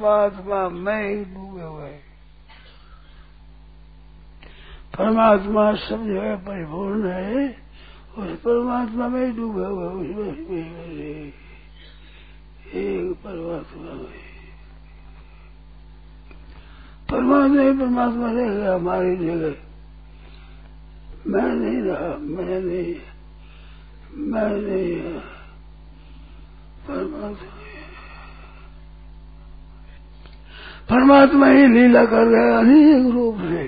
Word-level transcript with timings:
परमात्मा 0.00 0.68
में 0.68 1.08
ही 1.08 1.24
डूबे 1.24 1.62
हुए। 1.62 1.90
परमात्मा 4.98 5.72
सब 5.74 6.06
जो 6.06 6.20
है 6.20 6.36
परिपूर्ण 6.36 7.08
है 7.08 7.48
उस 8.18 8.38
परमात्मा 8.38 9.08
में 9.08 9.26
ही 9.26 9.32
डूबे 9.32 9.64
हुए 9.64 9.86
उसमें 9.86 11.32
एक 12.74 13.16
परमात्मा 13.24 13.92
में। 13.92 14.30
परमात्मा 17.10 17.62
ही 17.62 17.72
परमात्मा 17.72 18.30
रहेगा 18.30 18.74
हमारी 18.74 19.16
जगह। 19.16 19.54
मैं 21.26 21.54
नहीं 21.54 21.82
रहा, 21.82 22.16
मैं 22.16 22.60
नहीं 22.60 22.94
मैं 24.12 24.50
नहीं 24.50 25.20
परमात्मा 26.88 27.59
परमात्मा 30.90 31.46
ही 31.46 31.66
लीला 31.66 32.04
कर 32.04 32.24
रहे 32.26 32.54
अनेक 32.54 33.12
रूप 33.14 33.36
से। 33.38 33.62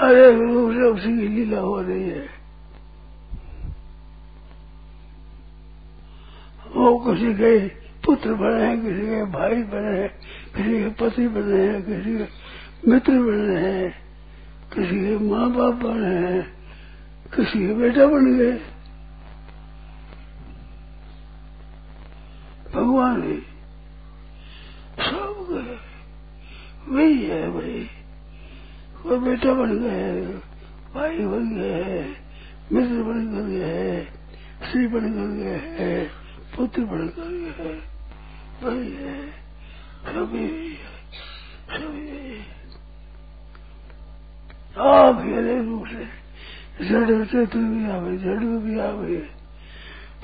अनेक 0.00 0.52
रूप 0.52 0.70
से 0.72 0.82
उसी 0.90 1.18
की 1.18 1.28
लीला 1.28 1.60
हो 1.60 1.80
रही 1.80 2.08
है। 2.08 2.26
वो 6.76 6.98
किसी 6.98 7.34
के 7.34 7.58
पुत्र 8.06 8.34
बने 8.34 8.62
हैं, 8.64 8.80
किसी 8.82 9.06
के 9.06 9.24
भाई 9.24 9.62
बने 9.62 9.98
हैं, 9.98 10.08
किसी 10.56 10.82
के 10.82 10.88
पति 10.88 11.28
बने 11.28 11.62
हैं, 11.62 11.82
किसी 11.82 12.18
के 12.18 12.26
मित्र 12.90 13.12
बने 13.12 13.60
हैं, 13.60 13.90
किसी 14.74 15.00
के 15.00 15.16
माँ 15.24 15.50
बाप 15.50 15.74
बने 15.74 16.14
हैं, 16.16 16.42
किसी 17.36 17.66
के 17.66 17.74
बेटा 17.74 18.06
बन 18.06 18.36
गए। 18.36 18.52
भगवान 22.74 23.22
ही 23.22 23.36
सब 24.98 25.46
गए 25.50 25.76
वही 26.88 27.24
है 27.24 27.50
भाई 27.52 27.88
कोई 29.02 29.18
बेटा 29.34 29.52
बन 29.54 29.70
गए 29.82 30.10
भाई 30.94 31.24
बन 31.26 31.46
गए 31.54 31.94
मित्र 32.72 33.02
बन 33.02 33.22
गए 33.50 34.06
स्त्री 34.62 34.86
बन 34.86 35.06
गए 35.38 35.94
पुत्र 36.54 36.82
बन 36.84 37.08
गए 37.16 37.74
वही 38.62 38.90
है, 38.94 39.16
सभी 40.06 40.46
आप 44.78 45.18
रूप 45.66 45.84
से 45.86 46.04
जड़ 46.86 47.24
चेतु 47.26 47.58
भी 47.58 47.90
आवे, 47.90 48.16
जड़ 48.18 48.44
भी 48.62 48.78
आवे। 48.80 49.18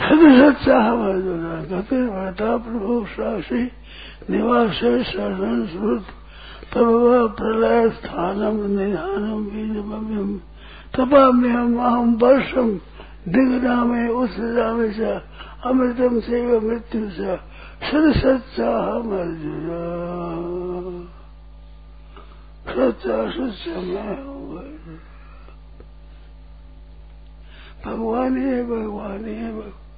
सद 0.00 0.22
सच्चा 0.38 0.76
हमारे 0.78 1.20
द्वारा 1.22 1.54
गति 1.72 2.00
बढ़ता 2.06 2.56
प्रभु 2.64 3.04
साक्षी 3.10 3.62
निवास 4.30 4.80
शरण 5.10 5.66
श्रुत 5.66 6.04
तब 6.72 7.34
प्रलय 7.38 7.88
स्थानम 7.90 8.58
निधानम 8.72 9.42
बीजम्यम 9.50 10.30
तपाम्यहम 10.94 11.72
अहम 11.78 12.14
वर्षम 12.22 12.70
दिग्नामे 13.28 14.02
उत्सजामे 14.14 14.88
च 14.98 15.00
अमृतम 15.66 16.20
से 16.20 16.42
मृत्यु 16.60 17.06
च 17.18 17.38
सद 17.82 18.06
सच्चा 18.16 18.70
हम 18.86 19.12
अर्जुन। 19.18 19.68
सच्चा 22.70 23.18
सच्चा 23.30 23.80
मैं 23.80 24.16
हूँ 24.24 24.40
भगवान 27.84 28.36
ही 28.38 28.48
है 28.48 28.62
भगवान 28.64 29.24
ही 29.24 29.34
है 29.34 29.52
भगवान 29.52 29.89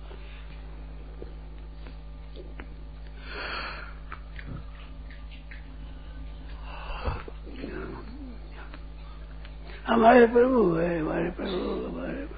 हमारे 9.87 10.27
प्रभु 10.27 10.75
है, 10.75 11.01
हमारे 11.01 11.31
प्रभु 11.31 11.51
हमारे 11.51 12.27
प्रभु 12.27 12.33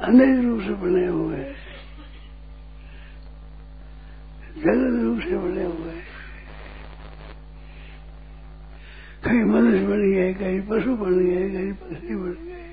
अनेक 0.00 0.44
रूप 0.44 0.60
से 0.60 0.74
बने 0.74 1.06
हुए 1.06 1.36
हैं। 1.36 1.56
जगत 4.56 5.02
रूप 5.04 5.20
से 5.20 5.36
बने 5.36 5.64
हुए 5.64 5.92
हैं। 5.92 6.06
कहीं 9.24 9.44
मनुष्य 9.44 9.86
बन 9.86 10.14
गए, 10.14 10.34
कहीं 10.34 10.60
पशु 10.60 10.96
बन 10.96 11.26
गए, 11.26 11.50
कहीं 11.50 11.72
पक्षी 11.72 12.14
बन 12.14 12.36
गए, 12.44 12.72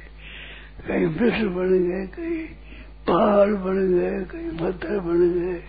कहीं 0.88 1.06
वृक्ष 1.06 1.41
बन 1.41 1.90
गए, 1.90 2.08
कहीं 2.08 2.47
पहाड़ 3.08 3.50
बन 3.50 4.00
गए, 4.00 4.25
कहीं 4.25 4.52
पत्थर 4.52 5.00
बन 5.00 5.34
गए। 5.34 5.64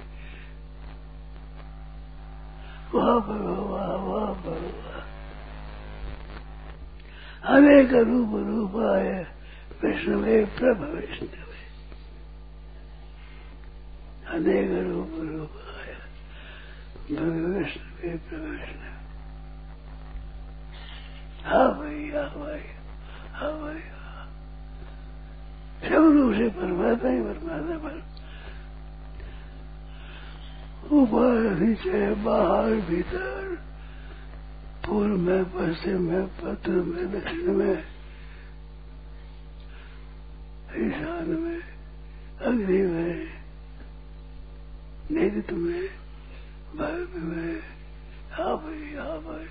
वाह 2.94 3.18
पर, 3.18 3.42
वाह 3.60 3.96
वहाँ 3.96 4.34
पर। 4.34 4.93
अनेक 7.44 7.92
रूप 8.08 8.30
रूप 8.48 8.76
आय 8.84 9.08
विष्णुवे, 9.82 10.44
प्रभ 10.58 10.80
विष्णुवे। 10.94 11.60
अनेक 14.34 14.70
रूप 14.86 15.12
रूप 15.22 15.52
आय 15.72 15.92
विष्णुवे, 17.10 18.16
प्रभ 18.16 18.44
विष्णु 18.50 18.92
हाँ 21.44 21.68
भाई 21.78 22.10
हाँ 22.10 22.28
भाई 22.38 22.60
हाँ 23.32 23.52
भाई 23.60 23.80
सब 25.88 26.04
रूप 26.16 26.34
से 26.34 26.48
परमात्मा 26.50 27.10
ही 27.10 27.20
परमात्मा 27.22 27.76
पर 27.84 28.02
ऊपर 30.92 31.58
नीचे 31.60 32.14
बाहर 32.24 32.74
भीतर। 32.88 33.56
पूर्व 34.86 35.16
में, 35.16 35.44
पश्चिम 35.44 36.02
में 36.02 36.26
पत्र 36.26 36.70
में, 36.70 37.12
दक्षिण 37.12 37.52
में, 37.52 37.78
ईशान 40.76 41.28
में, 41.28 41.60
अग्नि 42.40 42.82
में 42.82 43.34
नृत्य 45.10 45.54
में 45.54 45.88
भव्य 46.76 47.20
में 47.20 47.60
हा 48.32 48.44
भाई 48.44 48.94
हा 48.94 49.18
भाई 49.18 49.46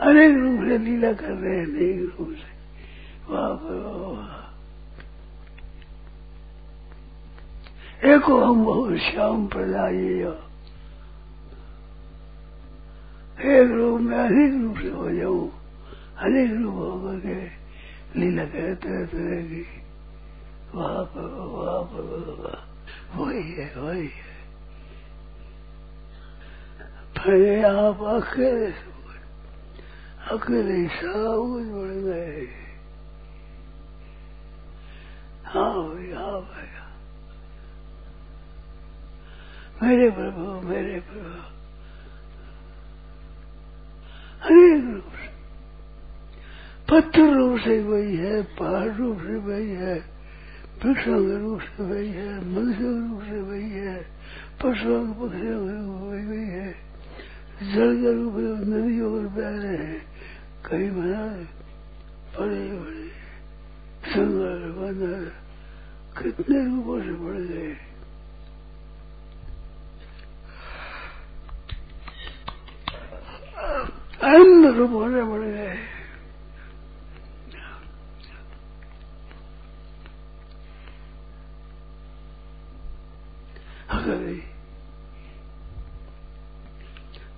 अनेक 0.00 0.36
रूप 0.36 0.68
से 0.68 0.78
लीला 0.78 1.12
कर 1.12 1.32
रहे 1.32 1.58
हैं, 1.58 1.66
अनेक 1.66 2.16
रूप 2.18 2.32
से। 2.32 2.52
वाह 3.32 3.48
वाह। 3.48 4.42
एको 8.06 8.40
हम 8.40 8.64
बहुत 8.64 8.96
श्याम 8.96 9.46
प्रदाय 9.46 10.51
एक 13.42 13.70
रूप 13.70 14.00
में 14.00 14.16
अनेक 14.18 14.52
रूप 14.62 14.76
से 14.76 14.90
हो 14.90 15.10
जाऊँ, 15.10 15.50
अनेक 16.18 16.50
रूप 16.52 16.74
होकर 16.74 17.20
के 17.20 18.20
लीला 18.20 18.44
करे 18.44 18.74
तरह 18.74 19.06
तरह 19.06 19.42
की 19.42 19.62
वहाँ 20.74 21.04
पर 21.04 21.20
वहाँ 21.20 21.82
पर। 21.82 22.72
वही 23.16 23.52
है 23.52 23.66
वही 23.76 24.06
है। 24.06 24.32
फिर 27.18 27.64
आप 27.66 28.02
अकेले 28.02 28.70
अकेले 30.30 30.88
सब 30.88 31.34
कुछ 31.52 31.66
बढ़ 31.66 31.96
गए। 32.04 32.46
हाँ 35.44 35.72
भाई 35.88 36.12
हाँ 36.12 36.40
भाई 36.40 36.70
मेरे 39.82 40.10
प्रभु 40.10 40.68
मेरे 40.68 41.00
प्रभु। 41.00 41.61
अनेक 44.42 44.84
रूप 44.94 45.12
से 45.12 45.30
पत्थर 46.90 47.34
रूप 47.36 47.58
से 47.60 47.80
वही 47.80 48.16
है, 48.16 48.42
पहाड़ 48.42 48.92
रूप 48.96 49.18
से 49.18 49.36
वही 49.36 49.70
है 49.70 49.94
वृक्षों 50.84 51.18
के 51.26 51.38
रूप 51.38 51.60
से 51.60 51.82
वही 51.82 52.08
है, 52.08 52.30
मनुष्यों 52.46 53.10
रूप 53.10 53.22
से 53.22 53.40
वही 53.40 53.70
है, 53.70 53.96
पशुओं 54.62 55.06
के 55.06 55.12
पक्षियों 55.20 55.60
के 55.66 55.72
रूप 55.72 56.00
में 56.02 56.26
वही 56.26 56.48
है। 56.48 56.74
जल 57.62 57.96
के 58.00 58.12
रूप 58.12 58.32
में 58.34 58.78
नदियों 58.78 59.12
बह 59.34 59.48
रहे 59.48 59.76
हैं 59.76 60.00
कई 60.66 60.90
बना 60.90 61.22
बड़े 62.38 62.64
बड़े 62.72 63.08
संगर 64.12 64.70
बंदर 64.72 65.32
कितने 66.22 66.64
रूपों 66.64 67.00
से 67.00 67.12
बढ़ 67.12 67.40
गए 67.40 67.91
अन्न 74.32 74.74
रूपों 74.74 75.08
से 75.10 75.22
बढ़ 75.22 75.48
गए 75.48 75.78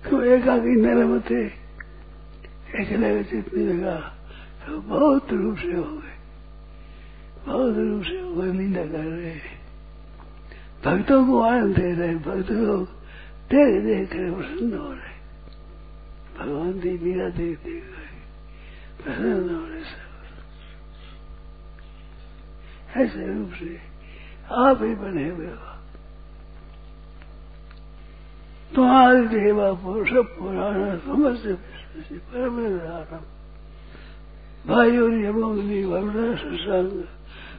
तो 0.05 0.21
एकाकी 0.23 0.75
नरम 0.81 1.19
थे 1.19 1.45
एक 2.81 2.89
चितनी 3.29 3.63
तो 4.65 4.79
बहुत 4.81 5.33
रूप 5.33 5.57
से 5.57 5.73
हो 5.73 5.83
गए। 5.83 6.15
बहुत 7.47 7.77
रूप 7.77 8.03
से 8.03 8.21
वो 8.21 8.43
निंदा 8.43 8.85
कर 8.85 9.03
रहे 9.03 9.35
भक्तों 10.85 11.25
को 11.27 11.41
आनंद 11.41 11.75
दे 11.75 11.91
रहे 11.91 12.15
भक्त 12.15 12.51
लोग 12.51 12.87
तेरे 13.49 13.81
देख 13.81 14.09
कर 14.09 14.31
प्रसन्न 14.35 14.77
हो 14.77 14.91
रहे 14.91 15.14
भगवान 16.45 16.73
दी 16.79 16.91
मीरा 17.01 17.27
रहे 17.27 17.53
सब 19.83 19.93
ऐसे 22.97 23.25
रूप 23.27 23.51
से 23.59 23.77
आप 24.55 24.81
ही 24.81 24.95
बने 24.95 25.29
हुए 25.29 25.47
हो। 25.47 25.73
तुम्हारी 28.75 29.27
देवा 29.27 29.73
पुरुष 29.73 30.09
पुराण 30.37 30.97
समस्त 30.97 31.47
परम 32.29 32.55
भाइयों 34.67 35.11
यमोग्नि 35.25 35.83
वरुण 35.83 36.35
संग 36.61 37.03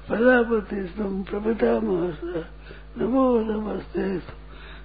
प्रजापति 0.06 0.86
स्तम 0.86 1.22
प्रपितामहस 1.22 2.20
नमो 2.98 3.24
नमस्ते। 3.50 4.06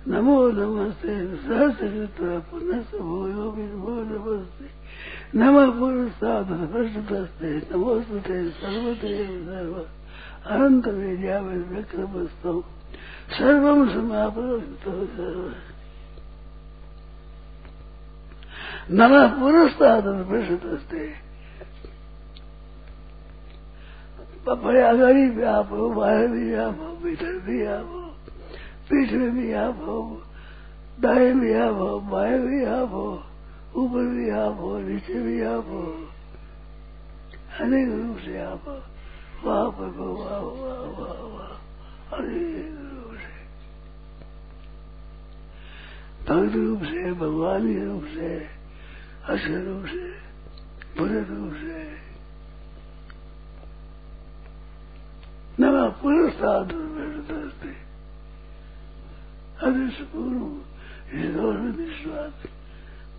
नमो 0.07 0.51
नमस्ते, 0.51 1.38
सहस्र 1.38 2.07
पुनः 2.51 2.81
भो 3.77 3.92
नमस्ते। 4.01 4.65
नम 5.39 5.71
पुरुषाद 5.71 6.48
पृष्ठस्ते 6.74 7.75
नमोस्तुते 7.75 8.50
सर्वते 8.50 9.25
सर्व 9.25 9.75
अनंत 10.51 10.88
विद्या 10.88 11.39
विक्रमस्तौ। 11.39 12.62
सर्वं 13.31 13.89
सर्व। 15.06 15.53
नम 18.92 19.13
बड़े 24.56 24.81
अगाड़ी 24.81 25.30
भी 25.30 25.44
आप 25.44 25.69
हो 25.71 25.89
बाहर 25.89 26.27
भी 26.27 26.54
आप 26.54 26.77
हो 26.80 26.97
भीतर 27.04 27.39
भी 27.39 27.65
आप 27.65 27.86
हो 27.86 28.11
पीठ 28.92 29.12
में 29.12 29.32
भी 29.32 29.54
आप 29.54 29.76
हो, 29.76 30.22
दाएँ 31.00 31.34
भी 31.34 31.54
आप 31.54 31.76
हो, 31.76 32.00
बाएँ 32.00 32.40
भी 32.40 32.66
आप 32.66 32.90
हो, 32.92 33.24
ऊपर 33.76 34.06
भी 34.06 34.30
आप 34.30 34.58
हो, 34.60 34.80
नीचे 34.80 35.14
भी 35.14 35.42
आप 35.44 35.66
हो, 35.66 35.84
अनेक 37.60 37.88
रूप 37.90 38.18
से 38.18 38.42
आप 38.42 38.62
हो। 38.68 38.74
वाह 39.44 39.70
प्रभु 39.70 40.04
वाह 40.04 40.40
वाह 40.40 40.84
वाह 41.00 41.22
वाह, 41.36 42.18
अनेक 42.18 42.68
रूप 42.94 43.16
से। 43.18 43.42
भक्त 46.26 46.56
रूप 46.56 46.84
से, 46.84 47.14
भगवानी 47.14 47.76
रूप 47.86 48.04
से 48.04 48.38
अक्षर 49.26 49.62
रूप 49.62 49.86
से 49.86 50.12
बुरे 50.98 51.20
रूप 51.20 51.54
से। 51.54 52.02
पुरस्ताद 56.02 56.66
दस्ते 56.66 56.91
अदृश्य 59.63 60.04
पूर्व 60.04 60.44
निर्दोष 61.13 61.60
विश्वास 61.75 62.34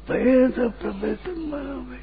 भयत 0.08 0.58
प्रवेत 0.80 1.28
मनो 1.28 1.78
में 1.80 2.02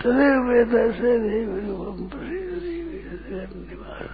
तदेव 0.00 0.38
वेद 0.48 0.74
से 0.94 1.10
देव 1.18 1.50
रूपम 1.66 2.06
प्रसिद्ध 2.08 3.56
निवार 3.70 4.06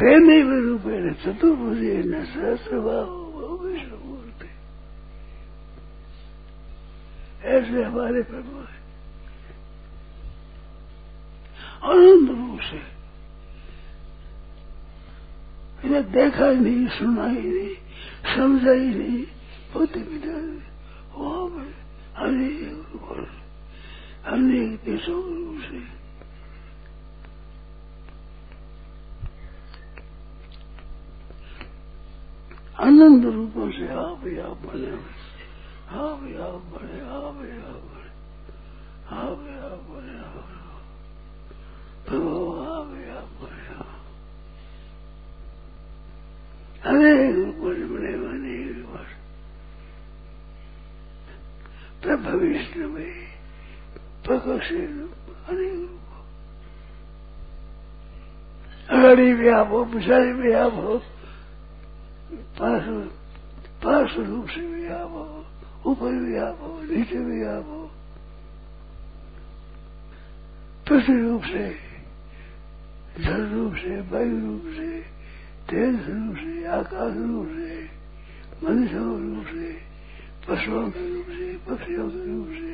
तेनैव 0.00 0.50
रूपेण 0.66 1.04
चतुर्भुजेन 1.14 2.12
सहस्रभाव 2.24 3.10
विष्णुमूर्ति 3.62 4.50
ऐसे 7.48 7.82
हमारे 7.82 8.22
प्रभु 8.22 8.54
है। 8.60 8.76
आनंद 11.90 12.28
रूप 12.30 12.60
से 12.60 12.97
इन्हें 15.84 16.12
देखा 16.12 16.46
ही 16.46 16.56
नहीं 16.56 16.88
सुना 16.88 17.26
ही 17.26 17.48
नहीं, 17.48 17.74
समझा 18.36 18.72
ही 18.72 18.94
नहीं। 18.94 19.26
बुद्धि 19.74 20.00
विदा 20.00 20.38
वहाँ 21.18 21.48
पर 21.48 21.74
अनेक 22.16 22.78
अनेक 24.26 24.80
देशों 24.84 25.22
से 25.60 25.98
आनंद 32.82 33.24
रूपों 33.24 33.70
से 33.70 33.88
आप 33.88 34.20
ही 34.24 34.38
आप 34.38 34.56
बने 34.56 35.18
आप 35.88 36.20
ही 36.24 36.34
आप 36.34 36.62
बने, 36.72 37.00
आप 37.00 37.38
ही 37.42 37.50
आप 37.50 37.80
बने। 37.84 38.08
आप 39.08 39.38
ही 39.40 39.54
आप 39.58 39.80
बने, 39.88 40.18
आप 40.18 40.48
ही 42.94 43.10
आप 43.10 43.30
बने। 43.40 43.58
अनेक 43.78 43.97
रूपों 46.86 47.74
से 47.74 47.84
बने 47.84 48.12
अनेक 48.12 48.76
रूपों 48.76 49.04
से 49.04 49.16
प्रभविष्ण 52.02 52.88
में 52.88 53.28
प्रकश 54.26 54.72
अगाड़ी 58.88 59.34
भी 59.34 59.48
आप 59.48 59.68
हो, 59.68 59.84
पिछाड़ी 59.84 60.32
भी 60.32 60.52
आप 60.52 60.72
हो 60.72 61.02
पास 63.84 64.16
रूप 64.18 64.48
से 64.48 64.60
भी 64.60 64.88
आप 64.88 65.10
हो, 65.10 65.44
ऊपर 65.86 66.12
भी 66.12 66.38
आप 66.38 66.58
हो, 66.60 66.80
नीचे 66.82 67.18
भी 67.18 67.44
आप 67.44 67.64
हो। 67.66 67.90
पृथ्वी 70.88 71.22
रूप 71.22 71.42
से, 71.42 71.76
जल 73.20 73.46
रूप 73.46 73.74
से, 73.74 74.00
वायु 74.00 74.40
रूप 74.40 74.62
से 74.76 75.17
तेज 75.68 75.96
रूप 76.08 76.36
से 76.36 76.52
आकाश 76.66 77.14
रूप 77.16 77.48
से 77.48 77.72
मनुष्यों 78.64 79.08
के 79.12 79.24
रूप 79.24 79.46
से 79.46 79.68
पशुओं 80.48 80.86
के 80.90 81.02
रूप 81.08 81.26
से, 81.28 81.46
पक्षियों 81.66 82.08
के 82.10 82.20
रूप 82.26 82.48
से। 82.56 82.72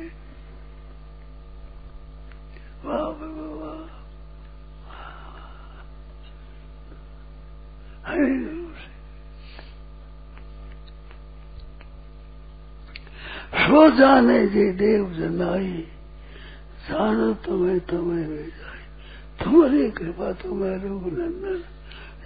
वाह 2.85 3.07
हरे 8.07 8.35
रूप 8.39 8.73
से 8.79 8.93
सो 13.59 13.81
जाने 13.97 14.39
जे 14.47 14.65
देव 14.79 15.03
जनाई, 15.13 15.75
जानो 16.87 17.29
तुम्हें 17.45 17.79
तुम्हें 17.79 18.25
वे 18.27 18.43
जाए। 18.49 18.83
तुम्हारी 19.43 19.89
कृपा 19.91 20.31
तुम्हें 20.41 20.75
रघुनंदन 20.75 21.59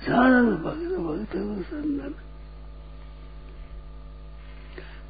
जानन 0.07 0.55
भक्त 0.55 0.91
भक्त 0.97 1.33
संदन 1.69 2.15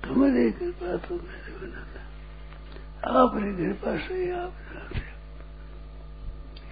तुम्हारी 0.03 0.51
कृपा 0.51 0.97
तुम्हें 0.97 1.41
रघुनंदन 1.47 2.05
आपने 3.07 3.49
कृपा 3.53 4.07
से 4.07 4.13
ही 4.13 4.31
आप 4.31 4.51
जानते 4.51 5.09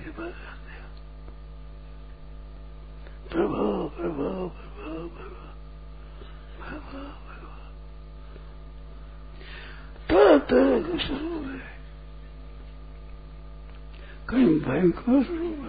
कृपा 0.03 0.23
करते 0.23 0.73
हो 0.73 0.89
प्रभो 3.29 3.89
प्रभो 3.89 4.29
प्रभो 4.49 5.07
प्रभो 5.07 5.47
प्रभो 6.63 7.03
प्रभो। 7.27 7.53
तरह 10.09 10.37
तरह 10.37 10.79
के 10.81 11.07
स्वरूप 11.07 11.45
है। 11.47 11.61
कहीं 14.29 14.59
भयंकर 14.59 15.23
स्वरूप 15.23 15.59
है। 15.59 15.66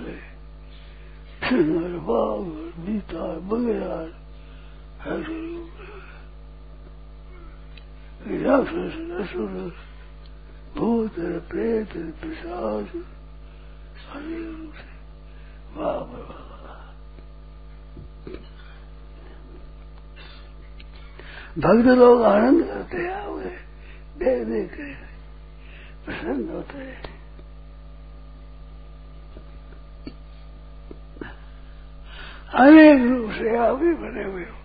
सिंह 1.48 1.98
बाघ 2.06 2.44
बीता 2.84 3.26
है 3.84 4.06
राक्षस 8.42 8.96
असुर 9.20 9.52
भूत 10.76 11.14
प्रेत 11.50 11.92
पिशाच 12.20 12.94
अनेक 14.14 14.46
रूप 14.46 14.74
से 14.74 14.90
वाह 15.76 16.00
भक्त 21.58 21.86
लोग 21.98 22.22
आनंद 22.22 22.64
करते 22.64 23.02
हैं 23.02 23.26
देख 24.18 24.42
देख 24.46 24.74
के 24.74 24.92
प्रसन्न 26.04 26.48
होते 26.48 26.78
हैं 26.78 27.17
अनेक 32.54 33.02
रूप 33.10 33.30
से 33.30 33.56
आप 33.56 33.82
ही 33.82 33.92
बने 33.94 34.24
हुए 34.24 34.44
हो। 34.44 34.56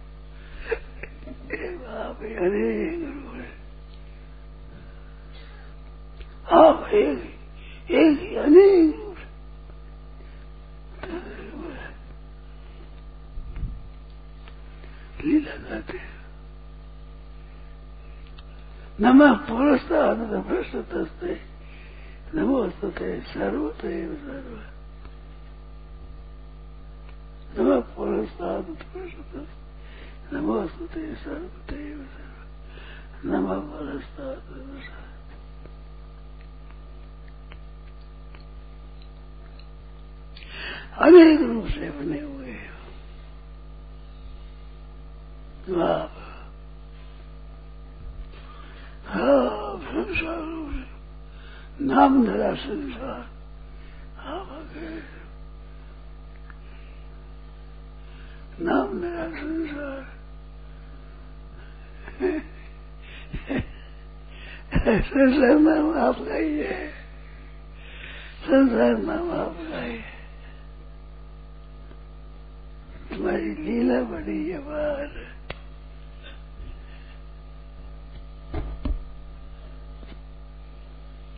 आप 1.94 2.20
ही 2.22 2.34
अनेक 2.36 3.00
रूप 3.04 3.34
है 3.36 3.52
आप 6.60 6.90
एक 6.94 7.92
एक 7.92 8.38
अनेक 8.38 8.96
रूप 8.96 9.18
लीला 15.26 15.56
करते 15.70 15.98
हैं। 15.98 16.12
नमः 19.00 19.34
पुरस्ताद 19.34 20.18
भ्रष्टस्ते 20.18 21.40
नमोस्तुते 22.36 23.20
सर्वदेव 23.22 24.14
सर्व। 24.16 24.73
नम 27.54 27.70
पुरस्ताद 27.94 28.66
नमोस्तुते 30.34 31.04
सर्वदेव 31.16 31.98
सर्व 32.14 33.30
नम 33.30 33.48
पुरस्ताद 33.70 34.48
अनेक 41.00 41.42
रूप 41.42 41.68
से 41.68 41.90
बने 41.92 42.20
हुए 42.22 42.52
हैं 42.52 42.72
आप 45.84 46.22
हाँ 49.08 49.78
संसार 49.86 50.42
नाम 51.84 52.24
धरा 52.26 52.54
संसार 52.60 53.22
आप 54.28 54.50
आगे 54.54 54.90
नाम 58.62 59.00
धरा 59.02 59.24
संसार 59.36 60.02
संसार 65.04 65.60
नाम 65.60 65.90
आपका 66.00 66.36
ही 66.36 66.58
है 66.58 66.88
संसार 68.46 68.98
नाम 69.00 69.32
आपका 69.40 69.82
ही 69.82 69.96
है 69.98 70.12
तुम्हारी 73.10 73.56
लीला 73.64 74.02
बड़ी 74.12 74.38
है 74.50 74.60
बाहर 74.68 75.22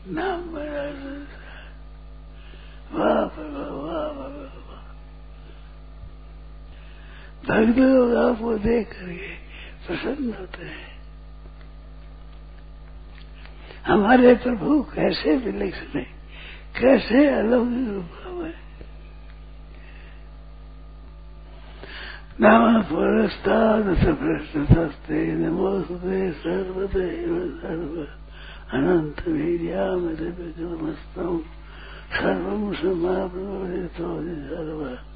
नाम 0.10 0.44
बड़ा 0.52 0.84
वाह 2.94 3.24
वाह 3.38 3.72
वाह 3.74 4.12
वाह 4.20 4.65
भक्त 7.50 7.78
लोग 7.78 8.16
आपको 8.16 8.58
देख 8.58 8.88
करके 8.88 9.36
प्रसन्न 9.88 10.34
होते 10.40 10.66
हैं। 10.66 11.02
हमारे 13.88 14.36
प्रभु 14.36 14.84
कैसे 14.84 15.38
विलक्षण 15.38 16.00
है, 16.00 16.08
कैसे 16.82 17.28
अलौकिक 17.28 17.90
रूप 17.90 18.46
है। 18.46 18.54
नमः 22.42 22.82
पुरस्तादसभ्रष्टस्ते 22.82 25.34
नमोस्तुते 25.34 26.32
सर्वदेव 26.32 27.58
सर्व 27.58 28.08
अनन्तवीर्यामदिव्यकृतमस्तम् 28.78 31.40
सर्वं 32.14 32.74
समाप्नोदितो 32.74 34.24
सर्व। 34.24 35.15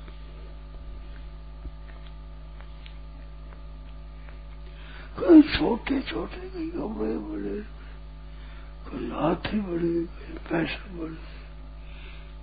कोई 5.20 5.42
छोटे 5.42 6.00
छोटे 6.02 6.42
कोई 6.50 6.68
कपड़े 6.70 7.14
बड़े 7.18 7.58
कोई 8.90 9.10
हाथी 9.12 9.60
बन 9.60 9.78
गए 9.78 10.04
कोई 10.16 10.38
पैसा 10.50 10.84
बन 10.98 11.12
गए 11.14 11.38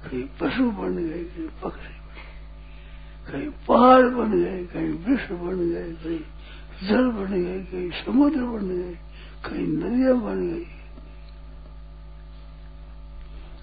कोई 0.08 0.22
पशु 0.40 0.70
बन 0.70 0.96
गए 0.96 1.22
कोई 1.24 1.48
पक्षी 1.62 1.88
बन 1.88 2.04
कहीं 3.26 3.48
पहाड़ 3.68 4.06
बन 4.06 4.30
गए, 4.42 4.58
कहीं 4.64 4.90
विश्व 5.04 5.34
बन 5.36 5.58
गए, 5.70 5.88
कहीं 5.92 6.22
जल 6.88 7.06
बन 7.10 7.32
गए, 7.32 7.60
कहीं 7.62 7.90
समुद्र 8.04 8.42
बन 8.42 8.68
गए, 8.68 8.92
कहीं 9.44 9.66
नदियाँ 9.66 10.16
बन 10.20 10.38
गई। 10.50 10.66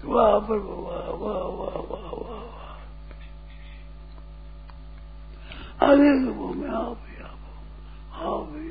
वाह 0.04 0.38
पर 0.38 0.58
वाह 0.58 1.08
वाह 1.22 1.44
वाह 1.58 1.78
वाह 1.78 1.78
वाह 1.90 2.10
वाह। 2.12 2.42
आगे 5.86 6.10
वो 6.30 6.52
में 6.54 6.68
आप 6.68 6.98
ही 8.14 8.70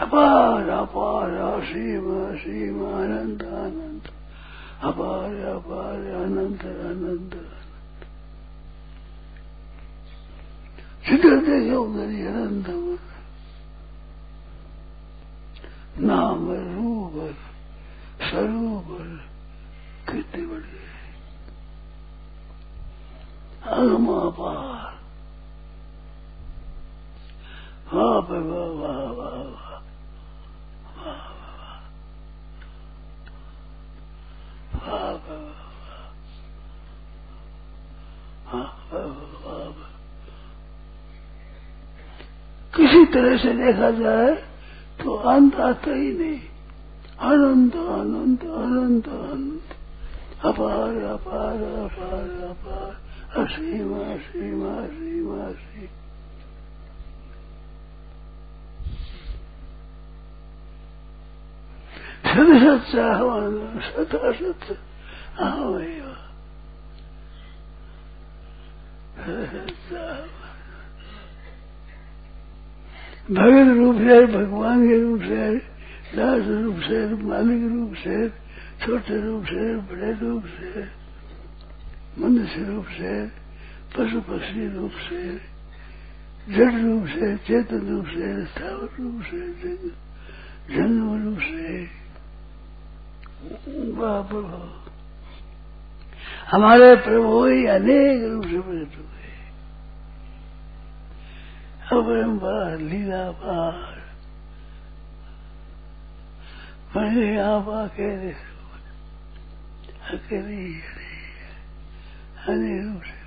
अपार 0.00 0.68
अपार 0.70 1.30
असीम 1.38 2.06
असीम 2.16 2.82
अनंत 2.84 3.42
अनंत 3.42 4.08
अपार 4.82 5.34
अपार 5.46 6.04
अनंत 6.14 6.64
अनंत 6.64 7.34
जिधर 11.06 11.36
देखो 11.40 11.78
उधर 11.78 12.08
ही 12.08 12.26
अनंत 12.26 12.68
नाम 16.00 16.46
रूप 16.50 17.16
स्वरूप 18.20 18.86
कितने 20.10 20.46
बड़े 20.46 20.78
अगम 23.72 24.08
अपार 24.12 24.89
वाह 28.00 28.18
वाह 28.18 28.68
वाह 28.68 29.10
वाह 29.10 29.42
वाह 29.42 29.70
किसी 42.76 43.04
तरह 43.04 43.36
से 43.36 43.52
देखा 43.52 43.90
जाए 43.90 44.34
तो 45.02 45.14
अंत 45.14 45.54
आता 45.54 45.90
ही 45.90 46.12
नहीं। 46.18 46.40
अनंत 47.18 47.76
अनंत 47.76 48.44
अनंत 48.44 49.08
अनंत। 49.08 49.62
अपार 50.44 50.96
अपार 50.96 51.62
अपार 51.62 52.28
अपार। 52.48 53.44
असीम 53.44 53.94
असीम 53.94 54.84
असीम 54.84 55.40
असीम। 55.40 56.09
सत 62.30 62.50
सत 62.62 62.96
सत 63.86 64.14
असत 64.14 64.72
अहमेव 65.38 66.08
भगत 73.30 73.68
रूप 73.78 73.96
से 73.96 74.24
भगवान 74.26 74.86
के 74.88 75.00
रूप 75.00 75.20
से 75.22 75.44
दास 76.16 76.46
रूप 76.62 76.78
से 76.88 77.00
मालिक 77.24 77.62
रूप 77.72 77.94
से 78.04 78.16
छोटे 78.84 79.20
रूप 79.26 79.44
से 79.44 79.64
बड़े 79.90 80.12
रूप 80.20 80.44
से 80.56 80.84
मनुष्य 82.18 82.64
रूप 82.64 82.86
से 82.98 83.14
पशु 83.96 84.20
पक्षी 84.20 84.66
रूप 84.74 84.92
से 85.08 85.22
जड़ 86.56 86.74
रूप 86.74 87.06
से 87.06 87.36
चेतन 87.46 87.86
रूप 87.88 88.06
से 88.14 88.28
स्थावर 88.46 88.88
रूप 89.00 89.22
से 89.22 89.74
जंगम 90.74 91.24
रूप 91.24 91.38
से 91.40 91.78
प्रभु 93.44 94.38
हमारे 96.50 96.96
प्रभु 96.96 97.46
ही 97.46 97.66
अनेक 97.66 98.32
रूप 98.32 98.44
से 98.44 98.60
प्रकट 98.60 98.96
हुए। 98.98 99.28
अपरम्पार 101.92 102.78
लीला 102.78 103.30
पार। 103.30 104.00
मैंने 106.96 107.38
आप 107.38 107.68
अकेले 107.68 108.32
अकेले 110.10 110.72
अनेक 112.48 112.84
रूप 112.84 113.02
से 113.02 113.20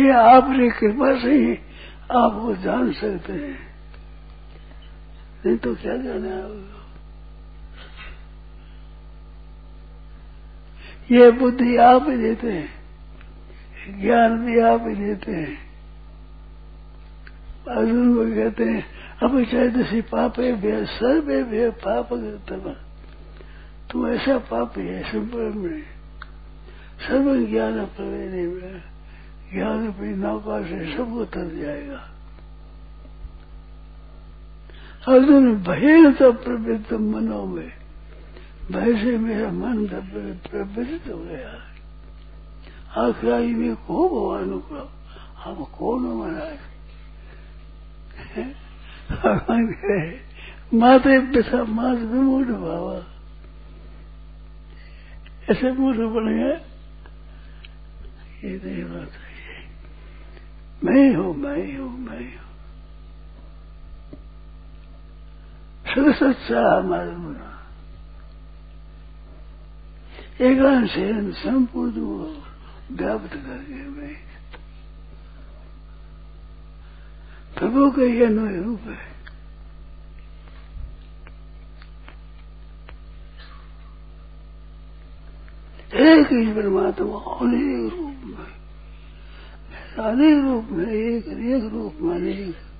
ये 0.00 0.12
आपने 0.12 0.70
कृपा 0.70 1.22
से 1.22 1.34
ही 1.34 1.54
आपको 2.12 2.56
जान 2.56 2.92
सकते 2.92 3.32
हैं। 3.32 3.73
नहीं 5.46 5.56
तो 5.56 5.74
क्या 5.74 5.96
जाने 5.96 6.28
जाना 6.28 6.70
ये 11.12 11.30
बुद्धि 11.30 11.76
आप 11.76 12.06
ही 12.08 12.16
देते 12.16 12.52
हैं, 12.52 12.68
ज्ञान 14.00 14.46
भी 14.46 14.60
आप 14.60 14.84
ही 14.88 14.94
देते 14.94 15.32
हैं। 15.32 15.58
अर्जुन 17.68 18.14
को 18.14 18.24
कहते 18.34 18.64
हैं, 18.64 18.84
अब 19.22 19.44
चाहे 19.44 20.00
पापे 20.00 20.52
भे 20.52 20.84
सर्वे 20.86 21.42
भे 21.42 21.70
पाप 21.70 22.08
तब 22.48 22.76
तू 23.90 24.08
ऐसा 24.08 24.38
पाप 24.38 24.78
है 24.78 25.12
संपर्क 25.12 25.54
में 25.54 25.82
सर्व 27.08 27.46
ज्ञान 27.46 27.84
प्रवेश 27.84 28.32
में 28.52 28.82
ज्ञान 29.52 29.88
भी 29.90 30.14
नौका 30.14 30.62
से 30.62 30.96
सबको 30.96 31.24
तर 31.24 31.54
जाएगा। 31.62 32.13
अर्जुन 35.08 35.54
भय 35.56 36.12
तो 36.12 36.32
प्रवृत्त 36.32 36.92
मनो 36.92 37.46
में। 37.46 37.72
भय 38.72 39.04
से 39.04 39.18
मेरा 39.18 39.50
मन 39.52 39.86
प्रवृत्त 40.50 41.08
हो 41.08 41.18
गया। 41.18 41.70
आखिरी 43.02 43.54
में 43.54 43.76
को 43.76 44.08
भगवान 44.08 44.58
को? 44.58 44.90
हम 45.38 45.64
कौन 45.64 46.02
मनाए? 46.02 46.58
भगवान 49.10 49.66
कहे, 49.66 50.18
माते 50.78 51.18
पिता 51.18 51.64
मात 51.64 51.98
विमूढ़ 51.98 52.46
भावा। 52.46 53.02
ऐसे 55.50 55.72
मूढ़ 55.72 55.96
बन 55.96 56.36
गया 56.36 56.48
ये 58.44 58.60
नहीं 58.64 58.84
बात 58.84 59.10
है। 59.10 59.34
मैं 60.84 61.14
हूँ 61.14 61.36
मैं 61.36 61.78
हूँ 61.78 61.98
मैं 61.98 62.38
हूँ। 62.38 62.53
सद 65.94 66.10
सच्चा 66.12 66.60
हमारे 66.76 67.10
मुना 67.16 67.50
एकांश 70.40 70.94
संपूर्ण 71.38 72.00
व्याप्त 72.96 73.34
करके 73.34 73.82
मैं 73.88 74.14
प्रभु 77.58 77.90
का 77.90 78.02
यह 78.02 78.26
अन्वय 78.26 78.60
रूप 78.62 78.88
है 78.88 79.12
एक 86.04 86.32
ही 86.32 86.52
परमात्मा 86.52 87.18
अनेक 87.38 87.92
रूप 87.94 88.24
में 88.24 88.52
अनेक 90.04 90.44
रूप 90.44 90.70
में 90.70 90.92
एक 90.92 91.28
अनेक 91.28 91.72
रूप 91.72 91.98
में 92.00 92.14
अनेक 92.14 92.73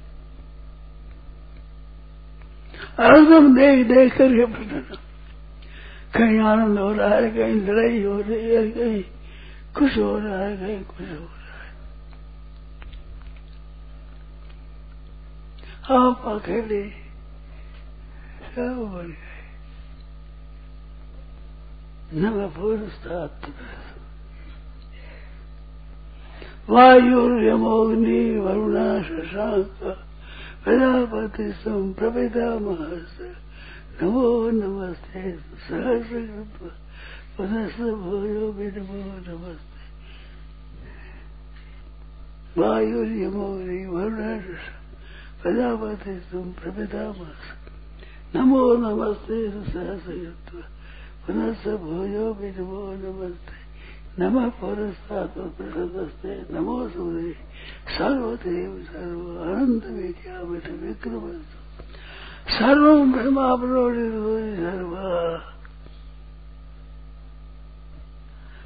हरदम 3.00 3.54
देख 3.54 3.86
देख 3.86 4.16
करके 4.18 4.46
प्रसन्न 4.46 4.98
कहीं 6.14 6.38
आनंद 6.38 6.78
हो 6.78 6.92
रहा 6.92 7.14
है, 7.14 7.30
कहीं 7.30 7.54
लड़ाई 7.54 8.02
हो 8.02 8.20
रही 8.20 8.54
है, 8.54 8.70
कहीं 8.70 9.02
कुछ 9.74 9.98
हो 9.98 10.18
रहा 10.18 10.38
है, 10.38 10.56
कहीं 10.56 10.84
कुछ 10.84 11.00
हो 11.00 11.24
रहा 11.24 11.62
है। 11.62 11.72
आप 15.90 16.22
अकेले 16.26 16.90
सब 18.54 18.76
बन 18.94 19.08
गए। 19.08 19.32
न 22.14 22.48
पुरस्तात 22.56 23.52
वायुर्यमोग्नि 26.70 28.38
वरुणा, 28.38 29.02
शशांक 29.02 29.96
प्रजापति 30.64 31.52
सम 31.52 31.92
प्रपिता 31.92 32.58
महस 32.58 33.36
नमो 34.02 34.50
नमस्ते, 34.50 35.32
सहस्र 35.36 36.46
पुनः 37.36 37.76
भोजो 37.76 38.52
विनमो 38.52 39.00
नमस्ते। 39.28 39.82
वायुर्यमोग्नि 42.60 43.86
वरुणा 43.86 44.38
प्रजापति 45.42 46.20
सम 46.20 46.52
प्रपिता 46.52 47.08
महस 47.08 47.44
नमो 48.36 48.74
नमस्ते, 48.76 49.50
सहस्र 49.50 50.64
पुनः 51.26 51.76
भोजो 51.76 52.34
विनमो 52.34 52.82
नमस्ते। 52.94 53.63
नम 54.18 54.36
पुरस्तात् 54.50 55.38
प्रसदस्ते 55.58 56.34
नमो 56.54 56.88
सूर्य 56.88 57.30
सर्वदेव 57.98 58.74
सर्व 58.82 59.22
अनंत 59.42 59.86
विद्यामित 59.86 60.66
विक्रम 60.82 61.24
सर्व 62.48 62.84
ब्रह्मावरोधि 63.12 64.06
सर्व। 64.56 64.92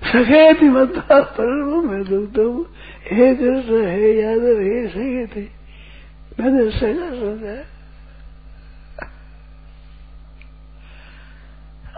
सखेति 0.09 0.69
मता 0.69 1.21
परम 1.21 1.91
में 1.91 2.05
दुग्धम 2.05 2.55
हे 3.07 3.35
कृष्ण, 3.37 3.81
हे 3.87 4.21
यादव, 4.21 4.61
हे 4.61 4.87
सखेति 4.89 5.45
मैंने 6.41 6.71
सगा 6.71 7.09
सोचा 7.11 7.57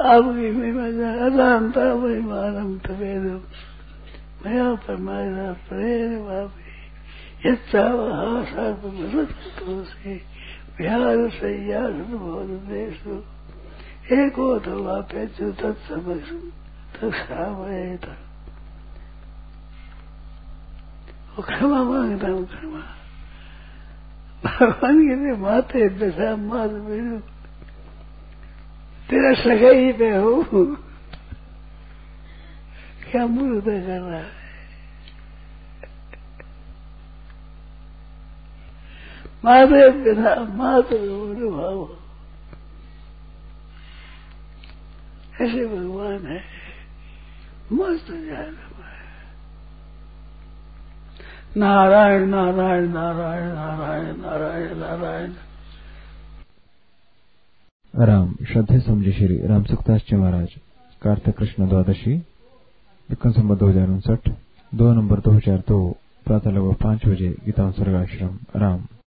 आपकी 0.01 0.51
महिमा 0.51 0.85
अदानता 1.27 1.95
महिमानम 1.95 2.79
तवेदम 2.79 3.41
मया 4.43 4.75
परमाया 4.75 5.49
वापी 6.19 6.71
यच्चावहा 7.49 8.45
सर्वमसत्तोषि 8.45 10.15
विहार 10.79 11.29
सय्यासुबोध 11.31 12.51
देशु 12.69 13.15
एको 14.15 14.59
तो 14.59 14.75
वो 21.37 21.43
क्षमा 21.43 21.83
माँगता 21.83 22.29
हूँ, 22.29 22.47
क्षमा। 22.47 22.83
भगवान 24.45 24.97
के 25.09 25.15
लिए 25.15 25.37
माते 25.37 25.89
दशा 25.89 26.37
मात 26.37 26.71
मेरू 26.71 27.19
तेरा 29.11 29.33
सगाई 29.35 29.93
पे 29.93 30.11
हो 30.17 30.65
क्या 33.11 33.27
मूर्त 33.27 33.65
कर 33.65 34.01
रहा 34.01 34.19
है 34.19 34.39
माते 39.45 39.91
पिता 39.99 40.35
मात 40.55 40.93
भाव 40.93 41.79
ऐसे 45.41 45.67
भगवान 45.67 46.27
है 46.27 46.41
मस्त 47.73 48.11
ध्यान 48.11 48.57
नारायण 51.57 52.29
नारायण 52.29 52.89
नारायण 52.89 53.47
नारायण 53.53 54.21
नारायण 54.21 54.77
नारायण 54.79 55.33
राम, 57.95 58.35
श्रद्धे 58.53 58.81
समझे 58.81 59.13
श्री 59.13 59.47
राम 59.47 59.65
सुखदास 59.65 60.01
जी 60.01 60.17
महाराज, 60.17 60.49
कार्तिक 61.03 61.35
कृष्ण 61.35 61.69
द्वादशी 61.69 62.15
विक्रम 63.09 63.33
संबर 63.33 63.55
दो 63.55 63.67
हज़ार 63.67 63.89
उनसठ, 63.89 64.29
दो 64.75 64.93
नंबर 64.93 65.21
दो 65.21 65.31
हज़ार 65.31 65.59
दो, 65.69 65.97
प्रातः 66.27 66.51
लगभग 66.51 66.75
पाँच 66.75 67.07
बजे 67.07 67.29
गीता 67.45 67.65
आश्रम, 67.67 68.39
राम। 68.57 68.87